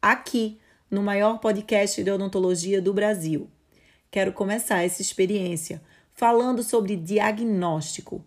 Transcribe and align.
aqui 0.00 0.60
no 0.90 1.02
maior 1.02 1.38
podcast 1.38 2.02
de 2.02 2.10
odontologia 2.10 2.80
do 2.80 2.92
Brasil. 2.92 3.50
Quero 4.10 4.32
começar 4.32 4.82
essa 4.82 5.02
experiência 5.02 5.82
falando 6.14 6.62
sobre 6.62 6.96
diagnóstico, 6.96 8.24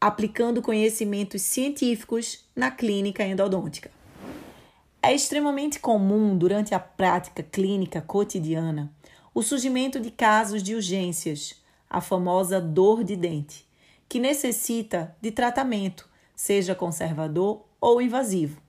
aplicando 0.00 0.60
conhecimentos 0.60 1.42
científicos 1.42 2.44
na 2.54 2.70
clínica 2.70 3.24
endodôntica. 3.24 3.90
É 5.02 5.14
extremamente 5.14 5.78
comum 5.78 6.36
durante 6.36 6.74
a 6.74 6.78
prática 6.78 7.42
clínica 7.42 8.00
cotidiana 8.00 8.92
o 9.34 9.42
surgimento 9.42 9.98
de 9.98 10.12
casos 10.12 10.62
de 10.62 10.76
urgências, 10.76 11.60
a 11.90 12.00
famosa 12.00 12.60
dor 12.60 13.02
de 13.02 13.16
dente, 13.16 13.68
que 14.08 14.20
necessita 14.20 15.14
de 15.20 15.32
tratamento, 15.32 16.08
seja 16.36 16.74
conservador 16.74 17.64
ou 17.80 18.00
invasivo. 18.00 18.62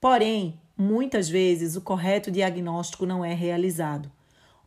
Porém, 0.00 0.60
muitas 0.78 1.28
vezes 1.28 1.74
o 1.74 1.80
correto 1.80 2.30
diagnóstico 2.30 3.04
não 3.04 3.24
é 3.24 3.34
realizado, 3.34 4.08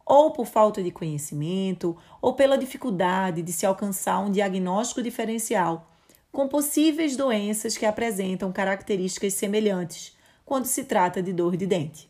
ou 0.05 0.31
por 0.31 0.45
falta 0.45 0.83
de 0.83 0.91
conhecimento, 0.91 1.95
ou 2.21 2.33
pela 2.33 2.57
dificuldade 2.57 3.41
de 3.41 3.53
se 3.53 3.65
alcançar 3.65 4.19
um 4.19 4.29
diagnóstico 4.29 5.01
diferencial 5.01 5.87
com 6.29 6.49
possíveis 6.49 7.15
doenças 7.15 7.77
que 7.77 7.85
apresentam 7.85 8.51
características 8.51 9.33
semelhantes 9.33 10.15
quando 10.45 10.65
se 10.65 10.83
trata 10.83 11.21
de 11.21 11.31
dor 11.31 11.55
de 11.55 11.65
dente. 11.65 12.09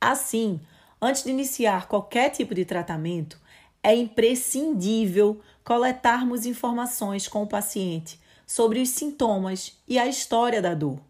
Assim, 0.00 0.60
antes 1.00 1.24
de 1.24 1.30
iniciar 1.30 1.88
qualquer 1.88 2.30
tipo 2.30 2.54
de 2.54 2.64
tratamento, 2.64 3.38
é 3.82 3.94
imprescindível 3.94 5.40
coletarmos 5.62 6.46
informações 6.46 7.28
com 7.28 7.42
o 7.42 7.46
paciente 7.46 8.20
sobre 8.46 8.80
os 8.80 8.90
sintomas 8.90 9.78
e 9.86 9.98
a 9.98 10.06
história 10.06 10.62
da 10.62 10.74
dor 10.74 11.00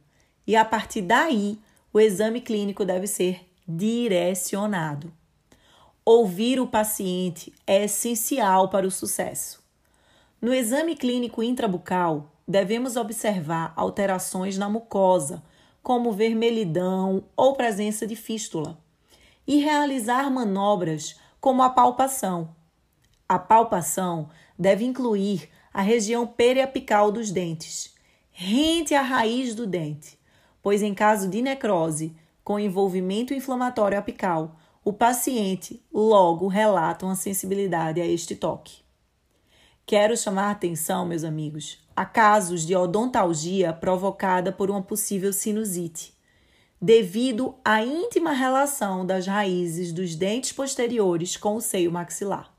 e 0.47 0.55
a 0.55 0.65
partir 0.65 1.03
daí 1.03 1.59
o 1.93 2.01
exame 2.01 2.41
clínico 2.41 2.84
deve 2.84 3.07
ser 3.07 3.47
direcionado. 3.67 5.12
Ouvir 6.05 6.61
o 6.61 6.67
paciente 6.67 7.53
é 7.67 7.84
essencial 7.84 8.69
para 8.69 8.87
o 8.87 8.91
sucesso. 8.91 9.65
No 10.41 10.55
exame 10.55 10.95
clínico 10.95 11.43
intrabucal, 11.43 12.31
devemos 12.47 12.97
observar 12.97 13.73
alterações 13.75 14.56
na 14.56 14.69
mucosa, 14.69 15.43
como 15.83 16.12
vermelhidão 16.12 17.25
ou 17.37 17.55
presença 17.55 18.06
de 18.06 18.15
fístula, 18.15 18.79
e 19.47 19.59
realizar 19.59 20.31
manobras 20.31 21.17
como 21.41 21.62
a 21.62 21.71
palpação. 21.71 22.55
A 23.29 23.39
palpação 23.39 24.29
deve 24.59 24.85
incluir 24.85 25.49
a 25.73 25.81
região 25.81 26.27
periapical 26.27 27.11
dos 27.11 27.31
dentes, 27.31 27.95
rente 28.31 28.95
à 28.95 29.03
raiz 29.03 29.55
do 29.55 29.67
dente, 29.67 30.16
pois 30.66 30.82
em 30.82 30.93
caso 30.93 31.28
de 31.31 31.43
necrose 31.43 32.12
com 32.43 32.59
envolvimento 32.59 33.32
inflamatório 33.32 33.97
apical, 33.97 34.56
o 34.84 34.93
paciente 34.93 35.81
logo 35.94 36.49
relata 36.49 37.06
uma 37.06 37.15
sensibilidade 37.15 38.00
a 38.00 38.04
este 38.04 38.34
toque. 38.34 38.78
Quero 39.87 40.16
chamar 40.16 40.49
a 40.49 40.50
atenção, 40.50 41.06
meus 41.06 41.22
amigos, 41.22 41.78
a 41.94 42.05
casos 42.05 42.66
de 42.66 42.75
odontalgia 42.75 43.72
provocada 43.72 44.50
por 44.50 44.69
uma 44.69 44.82
possível 44.82 45.32
sinusite, 45.32 46.12
devido 46.82 47.55
à 47.65 47.84
íntima 47.84 48.32
relação 48.32 49.06
das 49.06 49.25
raízes 49.25 49.93
dos 49.93 50.16
dentes 50.16 50.50
posteriores 50.50 51.37
com 51.37 51.55
o 51.55 51.60
seio 51.60 51.93
maxilar. 51.93 52.53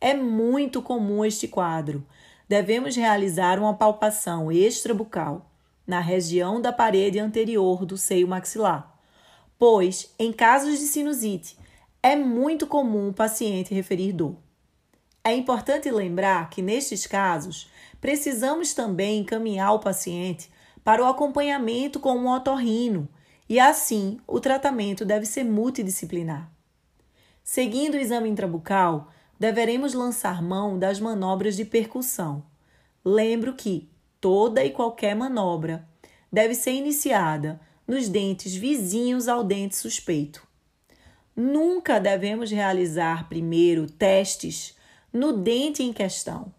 É 0.00 0.12
muito 0.12 0.82
comum 0.82 1.24
este 1.24 1.46
quadro. 1.46 2.04
Devemos 2.48 2.96
realizar 2.96 3.60
uma 3.60 3.74
palpação 3.74 4.50
extrabucal 4.50 5.51
na 5.86 6.00
região 6.00 6.60
da 6.60 6.72
parede 6.72 7.18
anterior 7.18 7.84
do 7.84 7.96
seio 7.96 8.28
maxilar, 8.28 8.96
pois, 9.58 10.12
em 10.18 10.32
casos 10.32 10.78
de 10.78 10.86
sinusite, 10.86 11.56
é 12.02 12.16
muito 12.16 12.66
comum 12.66 13.10
o 13.10 13.14
paciente 13.14 13.74
referir 13.74 14.12
dor. 14.12 14.36
É 15.24 15.32
importante 15.34 15.88
lembrar 15.90 16.50
que, 16.50 16.60
nestes 16.60 17.06
casos, 17.06 17.70
precisamos 18.00 18.74
também 18.74 19.20
encaminhar 19.20 19.72
o 19.72 19.78
paciente 19.78 20.50
para 20.82 21.02
o 21.02 21.06
acompanhamento 21.06 22.00
com 22.00 22.16
um 22.16 22.28
otorrino 22.28 23.08
e, 23.48 23.60
assim, 23.60 24.18
o 24.26 24.40
tratamento 24.40 25.04
deve 25.04 25.26
ser 25.26 25.44
multidisciplinar. 25.44 26.50
Seguindo 27.44 27.94
o 27.94 27.98
exame 27.98 28.28
intrabucal, 28.28 29.12
deveremos 29.38 29.94
lançar 29.94 30.42
mão 30.42 30.76
das 30.78 30.98
manobras 30.98 31.54
de 31.54 31.64
percussão. 31.64 32.44
Lembro 33.04 33.54
que, 33.54 33.88
toda 34.22 34.64
e 34.64 34.70
qualquer 34.70 35.16
manobra 35.16 35.86
deve 36.32 36.54
ser 36.54 36.70
iniciada 36.70 37.60
nos 37.86 38.08
dentes 38.08 38.54
vizinhos 38.54 39.26
ao 39.26 39.42
dente 39.42 39.76
suspeito. 39.76 40.46
Nunca 41.34 41.98
devemos 41.98 42.50
realizar 42.50 43.28
primeiro 43.28 43.90
testes 43.90 44.76
no 45.12 45.32
dente 45.32 45.82
em 45.82 45.92
questão, 45.92 46.54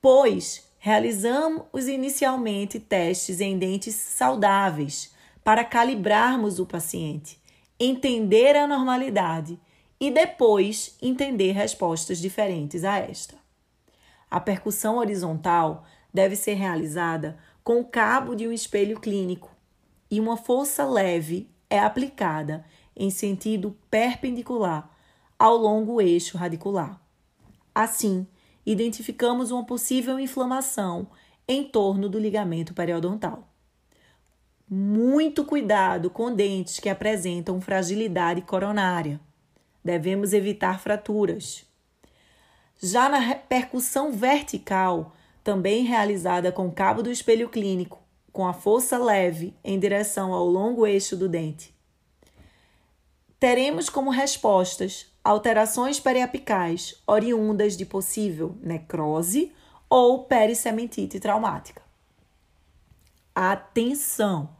pois 0.00 0.64
realizamos 0.78 1.88
inicialmente 1.88 2.78
testes 2.78 3.40
em 3.40 3.58
dentes 3.58 3.96
saudáveis 3.96 5.12
para 5.42 5.64
calibrarmos 5.64 6.60
o 6.60 6.66
paciente, 6.66 7.40
entender 7.80 8.54
a 8.54 8.66
normalidade 8.66 9.58
e 9.98 10.10
depois 10.10 10.96
entender 11.02 11.52
respostas 11.52 12.18
diferentes 12.18 12.84
a 12.84 12.98
esta. 12.98 13.34
A 14.30 14.38
percussão 14.38 14.98
horizontal 14.98 15.84
deve 16.16 16.34
ser 16.34 16.54
realizada 16.54 17.36
com 17.62 17.78
o 17.78 17.84
cabo 17.84 18.34
de 18.34 18.48
um 18.48 18.52
espelho 18.52 18.98
clínico 18.98 19.54
e 20.10 20.18
uma 20.18 20.34
força 20.34 20.82
leve 20.86 21.50
é 21.68 21.78
aplicada 21.78 22.64
em 22.96 23.10
sentido 23.10 23.76
perpendicular 23.90 24.90
ao 25.38 25.58
longo 25.58 26.00
eixo 26.00 26.38
radicular. 26.38 26.98
Assim, 27.74 28.26
identificamos 28.64 29.50
uma 29.50 29.66
possível 29.66 30.18
inflamação 30.18 31.06
em 31.46 31.64
torno 31.64 32.08
do 32.08 32.18
ligamento 32.18 32.72
periodontal. 32.72 33.46
Muito 34.66 35.44
cuidado 35.44 36.08
com 36.08 36.34
dentes 36.34 36.80
que 36.80 36.88
apresentam 36.88 37.60
fragilidade 37.60 38.40
coronária. 38.40 39.20
Devemos 39.84 40.32
evitar 40.32 40.80
fraturas. 40.80 41.66
Já 42.82 43.06
na 43.06 43.18
repercussão 43.18 44.12
vertical, 44.12 45.12
também 45.46 45.84
realizada 45.84 46.50
com 46.50 46.68
cabo 46.72 47.04
do 47.04 47.08
espelho 47.08 47.48
clínico, 47.48 48.02
com 48.32 48.48
a 48.48 48.52
força 48.52 48.98
leve 48.98 49.54
em 49.62 49.78
direção 49.78 50.34
ao 50.34 50.44
longo 50.44 50.84
eixo 50.84 51.16
do 51.16 51.28
dente. 51.28 51.72
Teremos 53.38 53.88
como 53.88 54.10
respostas 54.10 55.06
alterações 55.22 56.00
periapicais 56.00 57.00
oriundas 57.06 57.76
de 57.76 57.86
possível 57.86 58.56
necrose 58.60 59.52
ou 59.88 60.24
perissementite 60.24 61.20
traumática. 61.20 61.80
Atenção! 63.32 64.50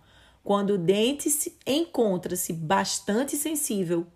Quando 0.45 0.75
o 0.75 0.79
dente 0.79 1.29
encontra-se 1.67 2.53
bastante 2.53 3.37
sensível, 3.37 4.07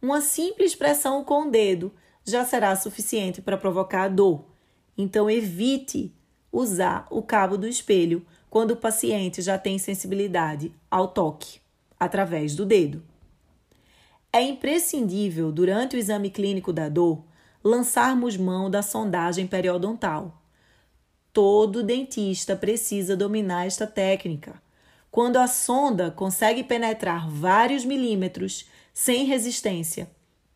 uma 0.00 0.20
simples 0.20 0.76
pressão 0.76 1.24
com 1.24 1.48
o 1.48 1.50
dedo 1.50 1.92
já 2.24 2.44
será 2.44 2.76
suficiente 2.76 3.42
para 3.42 3.58
provocar 3.58 4.06
dor. 4.06 4.51
Então, 4.96 5.30
evite 5.30 6.12
usar 6.50 7.06
o 7.10 7.22
cabo 7.22 7.56
do 7.56 7.66
espelho 7.66 8.24
quando 8.50 8.72
o 8.72 8.76
paciente 8.76 9.40
já 9.40 9.56
tem 9.56 9.78
sensibilidade 9.78 10.72
ao 10.90 11.08
toque 11.08 11.60
através 11.98 12.54
do 12.54 12.66
dedo. 12.66 13.02
É 14.32 14.42
imprescindível, 14.42 15.52
durante 15.52 15.96
o 15.96 15.98
exame 15.98 16.30
clínico 16.30 16.72
da 16.72 16.88
dor, 16.88 17.24
lançarmos 17.62 18.36
mão 18.36 18.70
da 18.70 18.82
sondagem 18.82 19.46
periodontal. 19.46 20.42
Todo 21.32 21.82
dentista 21.82 22.56
precisa 22.56 23.16
dominar 23.16 23.66
esta 23.66 23.86
técnica. 23.86 24.60
Quando 25.10 25.36
a 25.36 25.46
sonda 25.46 26.10
consegue 26.10 26.64
penetrar 26.64 27.28
vários 27.28 27.84
milímetros 27.84 28.66
sem 28.92 29.24
resistência, 29.24 30.10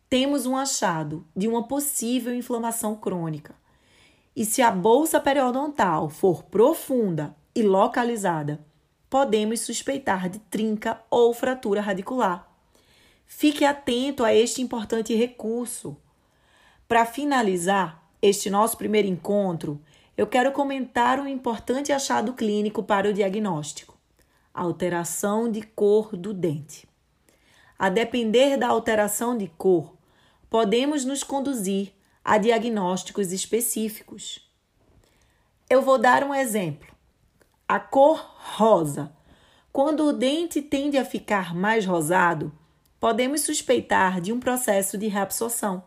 temos 0.09 0.45
um 0.45 0.55
achado 0.55 1.25
de 1.35 1.47
uma 1.47 1.67
possível 1.67 2.33
inflamação 2.33 2.95
crônica. 2.95 3.55
E 4.37 4.45
se 4.45 4.61
a 4.61 4.69
bolsa 4.69 5.19
periodontal 5.19 6.09
for 6.09 6.43
profunda 6.43 7.35
e 7.55 7.63
localizada, 7.63 8.63
podemos 9.09 9.61
suspeitar 9.61 10.29
de 10.29 10.37
trinca 10.37 11.01
ou 11.09 11.33
fratura 11.33 11.81
radicular. 11.81 12.47
Fique 13.25 13.65
atento 13.65 14.23
a 14.23 14.31
este 14.31 14.61
importante 14.61 15.15
recurso. 15.15 15.97
Para 16.87 17.03
finalizar 17.03 18.07
este 18.21 18.47
nosso 18.47 18.77
primeiro 18.77 19.07
encontro, 19.07 19.81
eu 20.15 20.27
quero 20.27 20.51
comentar 20.51 21.19
um 21.19 21.27
importante 21.27 21.91
achado 21.91 22.33
clínico 22.33 22.83
para 22.83 23.09
o 23.09 23.13
diagnóstico: 23.13 23.97
alteração 24.53 25.49
de 25.49 25.63
cor 25.63 26.15
do 26.15 26.31
dente. 26.31 26.87
A 27.79 27.89
depender 27.89 28.55
da 28.55 28.67
alteração 28.67 29.35
de 29.35 29.47
cor, 29.47 29.95
podemos 30.47 31.03
nos 31.05 31.23
conduzir 31.23 31.96
a 32.27 32.37
diagnósticos 32.37 33.31
específicos. 33.31 34.45
Eu 35.69 35.81
vou 35.81 35.97
dar 35.97 36.25
um 36.25 36.35
exemplo. 36.35 36.93
A 37.65 37.79
cor 37.79 38.35
rosa. 38.37 39.13
Quando 39.71 40.03
o 40.03 40.11
dente 40.11 40.61
tende 40.61 40.97
a 40.97 41.05
ficar 41.05 41.55
mais 41.55 41.85
rosado, 41.85 42.51
podemos 42.99 43.39
suspeitar 43.41 44.19
de 44.19 44.33
um 44.33 44.41
processo 44.41 44.97
de 44.97 45.07
reabsorção. 45.07 45.85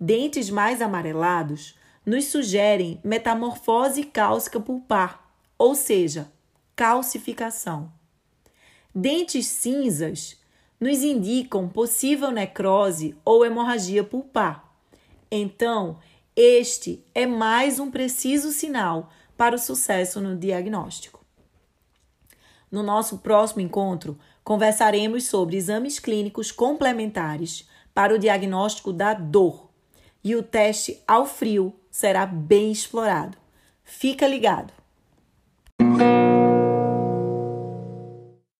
Dentes 0.00 0.48
mais 0.48 0.80
amarelados 0.80 1.78
nos 2.06 2.24
sugerem 2.28 2.98
metamorfose 3.04 4.04
cálcica 4.04 4.58
pulpar, 4.58 5.30
ou 5.58 5.74
seja, 5.74 6.32
calcificação. 6.74 7.92
Dentes 8.94 9.48
cinzas 9.48 10.40
nos 10.80 11.02
indicam 11.02 11.68
possível 11.68 12.30
necrose 12.30 13.14
ou 13.22 13.44
hemorragia 13.44 14.02
pulpar. 14.02 14.65
Então, 15.30 15.98
este 16.34 17.04
é 17.14 17.26
mais 17.26 17.78
um 17.80 17.90
preciso 17.90 18.52
sinal 18.52 19.10
para 19.36 19.56
o 19.56 19.58
sucesso 19.58 20.20
no 20.20 20.36
diagnóstico. 20.36 21.24
No 22.70 22.82
nosso 22.82 23.18
próximo 23.18 23.60
encontro, 23.60 24.18
conversaremos 24.44 25.24
sobre 25.24 25.56
exames 25.56 25.98
clínicos 25.98 26.52
complementares 26.52 27.68
para 27.94 28.14
o 28.14 28.18
diagnóstico 28.18 28.92
da 28.92 29.14
dor 29.14 29.70
e 30.22 30.34
o 30.36 30.42
teste 30.42 31.02
ao 31.06 31.24
frio 31.24 31.74
será 31.90 32.26
bem 32.26 32.70
explorado. 32.70 33.38
Fica 33.82 34.26
ligado! 34.26 34.72